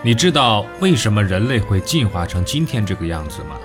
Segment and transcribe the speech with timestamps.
[0.00, 3.58] 你知道为什么人类会进化成今天这个样子吗？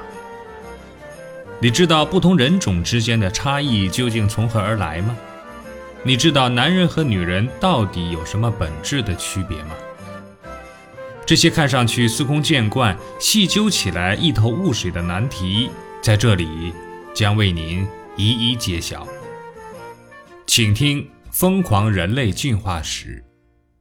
[1.62, 5.16] 你知道不同人种之间的差异究竟从何而来吗？
[6.02, 9.76] 你知道男人和女人到底有什么本质的区别吗？
[11.24, 15.70] 这些看上去司空见惯、细究起来一头雾水的难题，
[16.02, 16.74] 在这里
[17.14, 17.88] 将为您
[18.18, 19.08] 一一揭晓。
[20.48, 23.24] 请听《疯狂人类进化史》，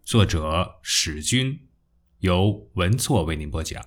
[0.08, 1.58] 作者史军。
[2.22, 3.84] 由文措为您播讲。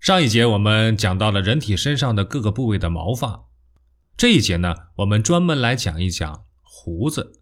[0.00, 3.44] 上一节我们讲到了人体身上的各个部位的毛发，
[4.16, 7.40] 这一节呢，我们专门来讲一讲胡子。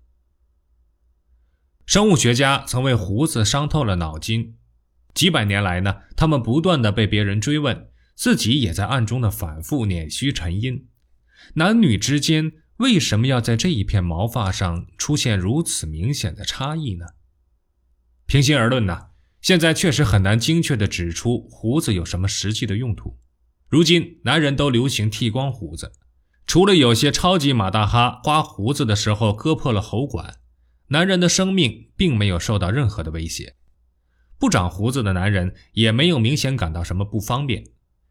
[1.87, 4.59] 生物学家曾为胡子伤透了脑筋，
[5.15, 10.87] 几百年来呢，他们不断的被别人追问，自己也在暗中的反复捻须沉音，
[11.55, 12.53] 男女之间。
[12.78, 17.06] 为什么要在这一片毛发上出现如此明显的差异呢？
[18.27, 19.09] 平心而论呢，
[19.40, 23.18] 现在确实很难精确地指出胡子有什么实际的用途。
[23.68, 25.93] 如今男人都流行剃光胡子，
[26.46, 30.37] 除了有些超级马大哈刮胡子的时候割破了喉管，
[30.88, 33.57] 男人的生命并没有受到任何的威胁。
[34.38, 37.65] 不长胡子的男人也没有明显感到什么不方便，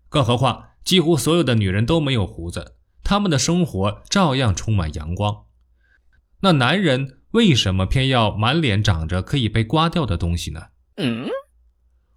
[0.10, 2.77] 更何况几乎所有的女人都没有胡子。
[3.08, 5.46] 他们的生活照样充满阳光。
[6.42, 10.64] 那男人为什么偏要满脸长着可以被刮掉的东西呢？
[10.98, 11.30] 嗯，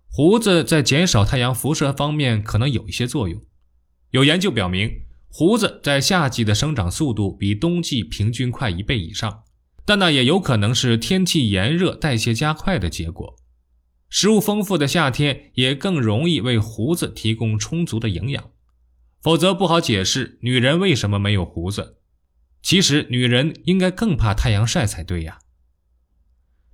[0.08, 3.40] 胡子在减少太阳辐射方面可能有一些作用。
[4.10, 4.90] 有研究表明，
[5.28, 9.44] 胡子在夏季的生长速度比冬季平均快一倍以上，
[9.84, 13.36] 但那也有可能是天气炎热、代谢加快的结果。
[14.08, 18.50] 食物丰富的夏天也更容易为胡子提供充足的营养。
[19.20, 21.98] 否则不好解释女人为什么没有胡子。
[22.62, 25.38] 其实女人应该更怕太阳晒才对呀。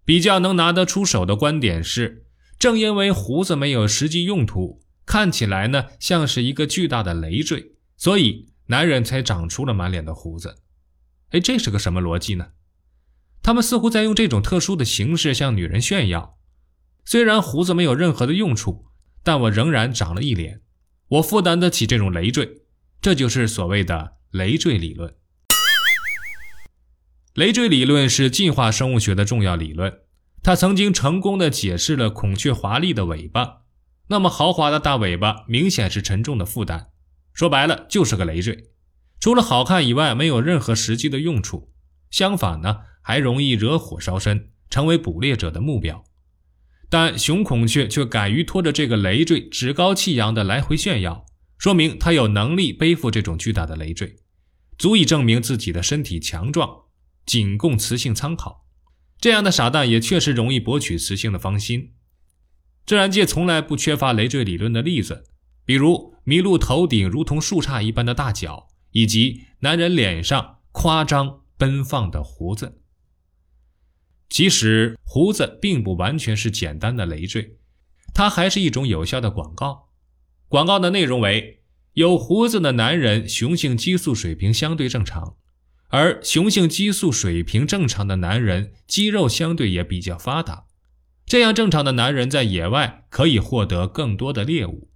[0.04, 2.26] 比较能拿得出手的观点是，
[2.58, 10.62] 正因为胡子没有实际用途，看起来呢像是一个巨大的累赘，所以男人才长出了满脸的胡子。
[11.30, 12.48] 哎，这是个什么逻辑呢？
[13.42, 16.38] 他们似乎在用这种特殊的形式向女人炫耀：
[17.04, 18.86] 虽然胡子没有任何的用处，
[19.22, 20.62] 但我仍然长了一脸。
[21.08, 22.62] 我负担得起这种累赘，
[23.00, 25.14] 这就是所谓的累赘理论。
[27.34, 30.00] 累赘理论是进化生物学的重要理论，
[30.42, 33.58] 它曾经成功的解释了孔雀华丽的尾巴。
[34.08, 36.88] 那么豪华的大尾巴明显是沉重的负担，
[37.32, 38.70] 说白了就是个累赘，
[39.20, 41.72] 除了好看以外没有任何实际的用处。
[42.10, 46.04] 相反呢，还容易惹火烧身，成为捕猎者的目标。
[46.88, 51.26] 但雄孔雀却敢于拖着这个累赘，趾高气扬地来回炫耀，
[51.58, 54.16] 说明它有能力背负这种巨大的累赘，
[54.78, 56.84] 足以证明自己的身体强壮，
[57.24, 58.66] 仅供雌性参考。
[59.18, 61.94] 这样的傻蛋也确实容易博取雌性的芳心。
[62.84, 65.24] 自然界从来不缺乏累赘理论的例子，
[65.64, 72.82] 比如麋鹿头顶如同树杈一般的大角，以及男人脸上夸张奔放的胡子。
[74.28, 77.56] 其实胡子并不完全是简单的累赘，
[78.12, 79.88] 它还是一种有效的广告。
[80.48, 85.36] 广告的内容为：有胡子的男人雄性激素水平相对正常，
[85.88, 90.64] 而雄性激素水平正常的男人肌肉相对也比较发达。
[91.24, 94.90] 这样正常的男人在野外可以获得更多的猎物。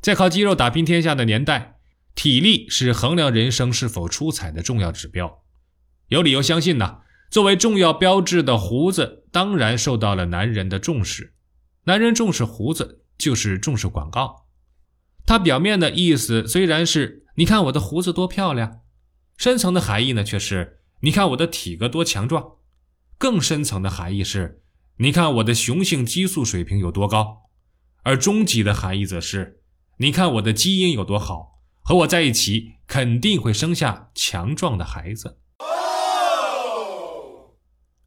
[0.00, 1.78] 在靠肌肉打拼天下的年代，
[2.14, 5.42] 体力是衡量人生是否出彩的重要指标。
[6.08, 7.00] 有理由相信呢。
[7.30, 11.34] 作为重要标志的胡子，当然受到了男人的重视。
[11.84, 14.46] 男人重视胡子，就是重视广告。
[15.24, 18.80] 它表面的意思虽然是“你看我的胡子多漂亮”，
[19.38, 22.56] 深层的含义呢却是“你看我的体格多强壮”。
[23.16, 24.62] 更深层的含义是
[24.98, 27.42] “你看我的雄性激素水平有多高”，
[28.02, 29.60] 而终极的含义则是
[29.98, 35.38] “你看我的基因有多好，和我在一起肯定会生下强壮的孩子”。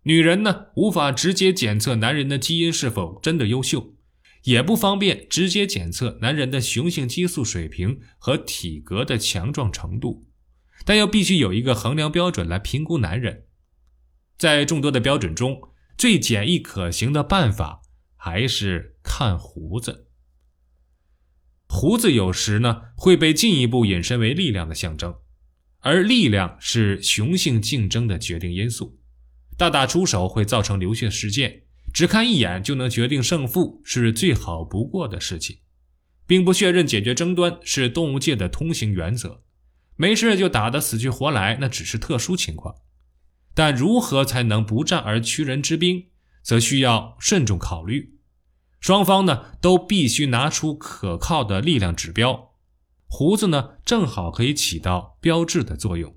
[0.04, 3.96] 女人呢，无法直接检测男人的基因是否真的优秀，
[4.44, 10.28] 也不方便直接检测男人的雄性激素水平和体格的强壮程度，
[10.86, 13.46] 但又必须有一个衡量标准来评估男人。
[14.38, 15.62] 在众多的标准中，
[15.98, 17.82] 最简易可行的办法
[18.18, 20.10] 还是看胡子。
[21.70, 25.16] 胡子有时呢会被进一步引申为力量的象征，
[25.80, 29.00] 而力量是雄性竞争的决定因素。
[29.58, 31.64] 大打出手会造成流血事件，
[31.94, 35.60] 只看一眼就能决定胜负是最好不过的事情。
[36.26, 39.44] 兵不血刃解决争端是动物界的通行原则，
[39.96, 42.76] 没事就打得死去活来那只是特殊情况。
[43.54, 46.08] 但如何才能不战而屈人之兵，
[46.42, 48.18] 则需要慎重考虑。
[48.80, 52.54] 双方呢都必须拿出可靠的力量指标。
[53.08, 56.16] 胡子呢正好可以起到标志的作用，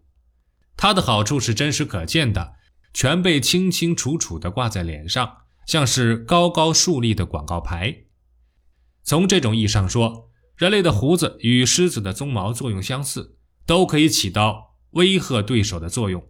[0.76, 2.54] 它的好处是真实可见的，
[2.96, 8.04] 全被清清楚楚地挂在脸上，像是高高竖立的广告牌。
[9.02, 16.26] 从这种意义上说，人类的胡子与狮子的鬃毛作用相似，都可以起到威吓对手的作用。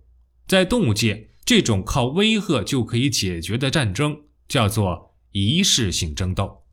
[0.48, 6.64] 在动物界，这种靠威吓就可以解决的战争叫做仪式性争斗。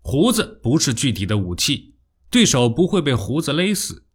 [0.00, 1.96] 胡子不是具体的武器，
[2.30, 4.06] 对手不会被胡子勒死。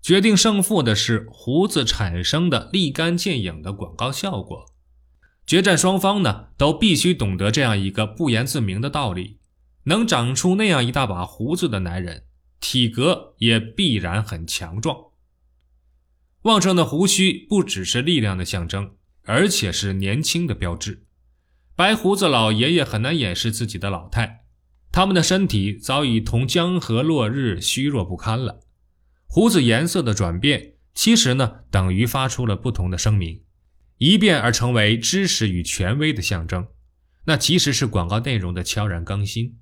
[0.00, 4.66] 决定胜负的是胡子产生的立竿见影的广告效果。
[5.46, 9.38] 决战双方呢，都必须懂得这样一个不言自明的道理：
[9.84, 12.24] 能长出那样一大把胡子的男人，
[12.60, 14.96] 体格也必然很强壮。
[16.42, 18.92] 旺盛的胡须不只是力量的象征，
[19.24, 21.04] 而且是年轻的标志。
[21.74, 24.46] 白胡子老爷爷很难掩饰自己的老态，
[24.90, 28.65] 他们的身体早已同江河落日，虚弱不堪了。
[29.26, 33.42] 胡子颜色的转变，其实呢，等于发出了不同的声明，
[33.98, 36.68] 一变而成为知识与权威的象征。
[37.24, 39.58] 那其实是广告内容的悄然更新。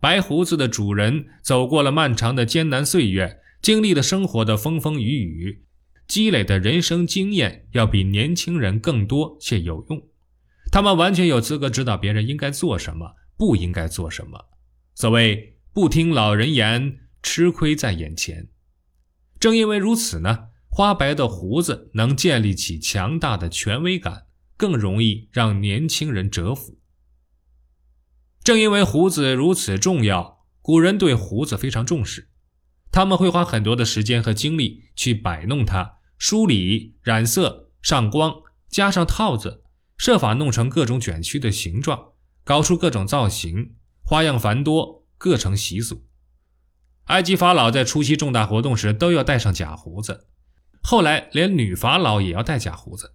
[0.00, 5.64] 白胡子的主人走过了漫长的艰难岁月，经历了生活的风风雨雨。
[6.06, 10.02] 积累的人生经验要比年轻人更多且有用，
[10.70, 14.38] 他们完全有资格指导别人应该做什么，不应该做什么。
[14.94, 18.48] 所谓不听老人言，吃亏在眼前。
[19.44, 24.24] 正因为如此呢，花白的胡子能建立起强大的权威感，
[24.56, 26.78] 更容易让年轻人折服。
[28.42, 32.30] 正因为胡子如此重要，古人对胡子非常重视。
[32.90, 38.32] 他们会花很多的时间和精力去摆弄它，梳理、染色、上光，
[38.70, 39.62] 加上套子，
[39.98, 42.12] 设法弄成各种卷曲的形状，
[42.44, 46.06] 搞出各种造型，花样繁多，各成习俗。
[47.04, 50.26] 埃及法老在出席重大活动时都要戴上假胡子，
[50.82, 53.14] 后来连女法老也要戴假胡子。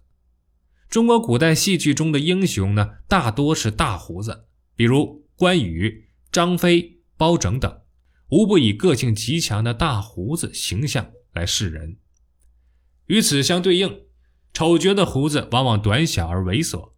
[0.88, 7.80] 中国古代戏剧中的英雄呢，大多是大胡子，比如关羽、张飞、包拯等。
[8.28, 11.96] 无不以个性极强的大胡子形象来示人。
[13.06, 14.02] 与此相对应，
[14.52, 16.92] 丑角的胡子往往短小而猥琐，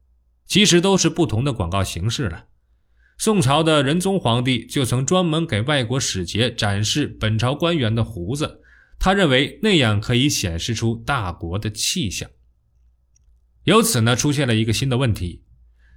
[0.44, 2.48] 其实都是不同的广告形式了。
[3.22, 8.62] 宋朝的仁宗皇帝就曾专门给外国使节展示本朝官员的胡子，
[8.98, 12.28] 他认为那样可以显示出大国的气象。
[13.62, 15.44] 由此呢，出现了一个新的问题：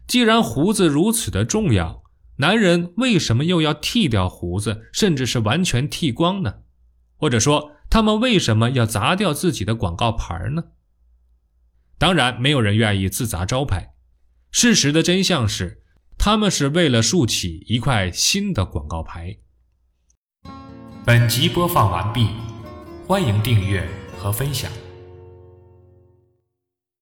[0.06, 2.04] 既然胡子如此的重要，
[2.36, 6.58] 男人为什么又要剃掉胡子，甚至是完全剃光呢？
[7.16, 10.66] 或者说，他们为什么要砸掉自己的广告牌呢？
[11.98, 13.96] 当然，没有人愿意自砸招牌。
[14.52, 15.82] 事实的真相是，
[16.26, 19.38] 他们是为了竖起一块新的广告牌。
[21.06, 22.30] 本集播放完毕，
[23.06, 23.88] 欢迎订阅
[24.18, 24.72] 和分享。